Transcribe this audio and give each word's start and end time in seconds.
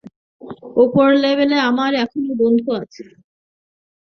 উপর 0.83 1.07
লেভেলে 1.23 1.57
আমার 1.69 1.91
এখনো 2.03 2.31
বন্ধু 2.41 2.69
আছে। 2.81 3.03